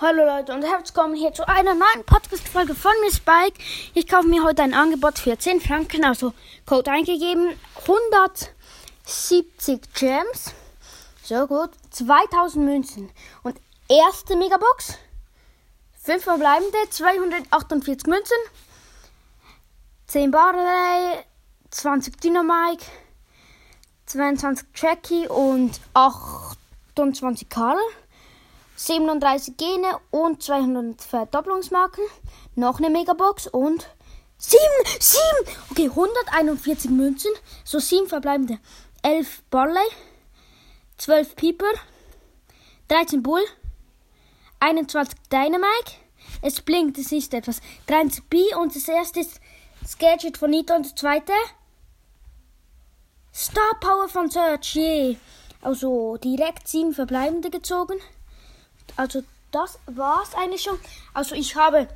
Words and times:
Hallo 0.00 0.24
Leute 0.24 0.52
und 0.52 0.62
herzlich 0.62 0.94
willkommen 0.94 1.16
hier 1.16 1.32
zu 1.32 1.48
einer 1.48 1.74
neuen 1.74 2.04
Podcast-Folge 2.06 2.76
von 2.76 2.92
mir 3.00 3.10
Spike. 3.10 3.58
Ich 3.94 4.06
kaufe 4.06 4.28
mir 4.28 4.44
heute 4.44 4.62
ein 4.62 4.72
Angebot 4.72 5.18
für 5.18 5.36
10 5.36 5.60
Franken, 5.60 6.04
also 6.04 6.34
Code 6.66 6.88
eingegeben, 6.88 7.58
170 7.80 9.92
Gems, 9.94 10.54
so 11.24 11.48
gut, 11.48 11.70
2000 11.90 12.64
Münzen. 12.64 13.10
Und 13.42 13.60
erste 13.88 14.36
Megabox, 14.36 14.98
5 16.04 16.22
verbleibende, 16.22 16.78
248 16.90 18.06
Münzen, 18.06 18.36
10 20.06 20.30
Barley, 20.30 21.24
20 21.72 22.20
Dynamite, 22.20 22.84
22 24.06 24.64
Jackie 24.76 25.26
und 25.26 25.80
28 25.94 27.48
Karl. 27.48 27.80
37 28.78 29.56
Gene 29.56 29.98
und 30.12 30.40
200 30.40 31.02
Verdopplungsmarken. 31.02 32.04
Noch 32.54 32.78
eine 32.78 32.90
Megabox 32.90 33.48
und 33.48 33.88
7, 34.38 34.60
7, 35.00 35.22
okay, 35.70 35.88
141 35.88 36.88
Münzen, 36.92 37.32
so 37.64 37.80
7 37.80 38.06
verbleibende. 38.06 38.60
11 39.02 39.42
Barley, 39.50 39.88
12 40.96 41.34
Pieper, 41.34 41.72
13 42.86 43.20
Bull, 43.20 43.42
21 44.60 45.18
Dynamite. 45.32 45.94
Es 46.40 46.60
blinkt, 46.60 46.98
es 46.98 47.10
ist 47.10 47.34
etwas. 47.34 47.60
30 47.88 48.24
B 48.30 48.54
und 48.60 48.76
das 48.76 48.86
erste 48.86 49.18
ist 49.20 49.40
das 49.82 49.98
Gadget 49.98 50.38
von 50.38 50.50
Nito 50.50 50.74
und 50.74 50.86
das 50.86 50.94
zweite 50.94 51.32
Star 53.34 53.74
Power 53.80 54.08
von 54.08 54.30
Search, 54.30 54.76
je. 54.76 55.16
Also 55.62 56.16
direkt 56.18 56.68
7 56.68 56.92
verbleibende 56.92 57.50
gezogen 57.50 57.98
also 58.98 59.22
das 59.52 59.78
war's 59.86 60.34
eigentlich 60.34 60.62
schon. 60.62 60.78
Also 61.14 61.34
ich 61.34 61.56
habe 61.56 61.88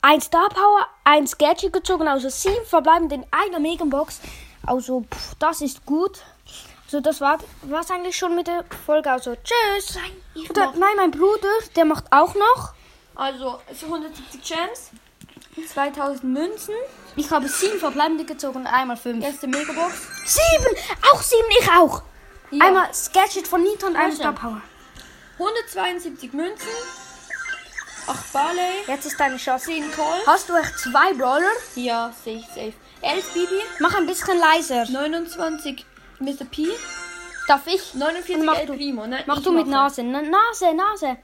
ein 0.00 0.20
Star 0.20 0.48
Power, 0.48 0.86
ein 1.04 1.26
Gadget 1.38 1.72
gezogen, 1.72 2.08
also 2.08 2.28
sieben 2.28 2.64
verbleibend 2.66 3.12
in 3.12 3.24
einer 3.30 3.60
Megabox. 3.60 4.20
Also 4.66 5.02
pff, 5.02 5.34
das 5.38 5.60
ist 5.60 5.84
gut. 5.86 6.22
Also 6.86 7.00
das 7.00 7.20
war 7.20 7.38
war's 7.62 7.90
eigentlich 7.90 8.16
schon 8.16 8.34
mit 8.34 8.46
der 8.46 8.64
Folge. 8.84 9.10
Also 9.10 9.34
tschüss. 9.36 9.96
Nein, 9.96 10.46
Oder, 10.50 10.72
nein, 10.72 10.96
mein 10.96 11.10
Bruder, 11.10 11.48
der 11.76 11.84
macht 11.84 12.10
auch 12.10 12.34
noch. 12.34 12.74
Also 13.14 13.60
es 13.70 13.80
sind 13.80 13.92
170 13.92 14.42
Gems, 14.42 14.90
2000 15.72 16.24
Münzen. 16.24 16.74
Ich 17.14 17.30
habe 17.30 17.46
sieben 17.46 17.78
verbleibende 17.78 18.24
gezogen, 18.24 18.66
einmal 18.66 18.96
fünf. 18.96 19.22
Erste 19.22 19.46
Megabox. 19.46 19.92
Sieben! 20.24 20.76
Auch 21.12 21.20
sieben, 21.20 21.48
ich 21.60 21.70
auch. 21.70 22.02
Ja. 22.50 22.66
Einmal 22.66 22.88
Gadget 23.12 23.46
von 23.46 23.62
Nito 23.62 23.86
und 23.86 23.96
ein 23.96 24.12
Star 24.12 24.32
Power. 24.32 24.62
172 25.42 26.32
Münzen. 26.32 26.68
8 28.06 28.32
Barley. 28.32 28.60
Jetzt 28.86 29.06
ist 29.06 29.18
deine 29.18 29.36
Chance. 29.36 29.66
10 29.66 29.90
Call. 29.92 30.20
Hast 30.26 30.48
du 30.48 30.56
echt 30.56 30.78
zwei 30.78 31.12
Brawler? 31.14 31.50
Ja, 31.74 32.12
safe, 32.24 32.44
safe. 32.54 32.72
11 33.00 33.32
Bibi. 33.32 33.60
Mach 33.78 33.94
ein 33.94 34.06
bisschen 34.06 34.38
leiser. 34.38 34.86
29 34.90 35.84
Mr. 36.20 36.44
P. 36.50 36.68
Darf 37.48 37.66
ich? 37.66 37.94
49 37.94 38.44
mach 38.44 38.58
El 38.58 38.66
du. 38.66 38.74
Primo. 38.74 39.06
Nein, 39.06 39.24
mach 39.26 39.40
du 39.42 39.52
mit 39.52 39.66
Nase. 39.66 40.02
Na, 40.02 40.22
Nase, 40.22 40.74
Nase. 40.74 41.16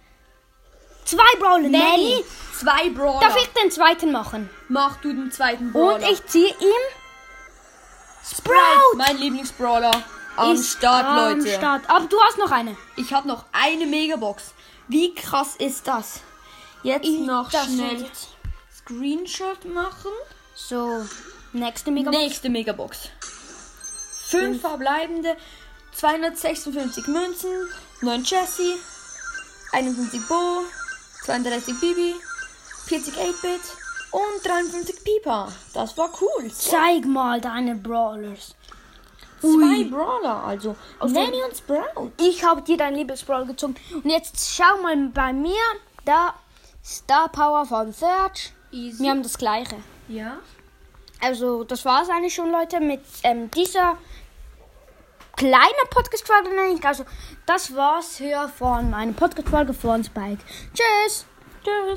Zwei 1.04 1.38
Brawler. 1.38 1.68
Nelly. 1.68 2.24
Zwei 2.58 2.90
Brawler. 2.90 3.20
Darf 3.20 3.36
ich 3.36 3.48
den 3.60 3.70
zweiten 3.70 4.12
machen? 4.12 4.50
Mach 4.68 4.96
du 4.96 5.12
den 5.12 5.30
zweiten 5.30 5.72
Brawler. 5.72 5.96
Und 5.96 6.02
ich 6.10 6.26
ziehe 6.26 6.48
ihm 6.48 6.82
Sprout. 8.24 8.96
Mein 8.96 9.16
Lieblingsbrawler. 9.16 9.90
Am 10.38 10.56
Start, 10.62 11.04
am 11.04 11.38
Leute. 11.38 11.54
Start. 11.56 11.88
Aber 11.90 12.06
du 12.06 12.20
hast 12.22 12.38
noch 12.38 12.50
eine. 12.50 12.76
Ich 12.96 13.12
habe 13.12 13.26
noch 13.28 13.44
eine 13.52 13.86
Megabox. 13.86 14.54
Wie 14.88 15.14
krass 15.14 15.56
ist 15.58 15.86
das? 15.86 16.20
Jetzt 16.82 17.06
Ich- 17.06 17.20
noch 17.20 17.50
schnell 17.50 18.02
jetzt. 18.02 18.28
Screenshot 18.76 19.64
machen. 19.66 20.10
So, 20.54 21.04
nächste 21.52 21.90
Megabox. 21.90 22.22
Nächste 22.22 22.48
Megabox. 22.50 22.98
Fünf 24.26 24.60
verbleibende, 24.60 25.36
256 25.92 27.06
Münzen, 27.06 27.50
9 28.02 28.22
Jessie, 28.24 28.74
51 29.72 30.20
Bo, 30.28 30.62
32 31.24 31.80
Bibi, 31.80 32.14
40 32.86 33.14
8-Bit 33.14 33.60
und 34.12 34.44
53 34.46 35.02
Piper. 35.04 35.50
Das 35.74 35.96
war 35.96 36.10
cool. 36.20 36.50
Zeig 36.52 37.04
mal 37.06 37.40
deine 37.40 37.74
Brawlers. 37.74 38.54
Zwei 39.40 39.84
Brawler, 39.84 40.44
also 40.44 40.76
Aus 40.98 41.12
Nanny 41.12 41.42
und 41.42 41.56
Sprout. 41.56 42.12
Ich 42.20 42.44
habe 42.44 42.62
dir 42.62 42.76
dein 42.76 42.94
Lieblingsbrawl 42.94 43.46
gezogen. 43.46 43.76
Und 43.92 44.10
jetzt 44.10 44.54
schau 44.54 44.82
mal 44.82 44.96
bei 45.08 45.32
mir. 45.32 45.54
Da 46.04 46.34
Star 46.84 47.28
Power 47.28 47.66
von 47.66 47.92
Search. 47.92 48.52
Easy. 48.70 49.02
Wir 49.02 49.10
haben 49.10 49.22
das 49.22 49.36
gleiche. 49.36 49.76
Ja. 50.08 50.38
Also, 51.20 51.64
das 51.64 51.84
war 51.84 52.02
es 52.02 52.08
eigentlich 52.08 52.34
schon, 52.34 52.50
Leute, 52.50 52.80
mit 52.80 53.00
ähm, 53.24 53.50
dieser 53.50 53.98
kleinen 55.36 55.88
Podcast-Folge. 55.90 56.50
Also, 56.82 57.04
das 57.46 57.74
war's 57.74 58.16
hier 58.16 58.48
von 58.48 58.90
meiner 58.90 59.12
Podcast-Folge 59.12 59.74
von 59.74 60.04
Spike. 60.04 60.42
Tschüss! 60.74 61.26
Tschüss. 61.64 61.96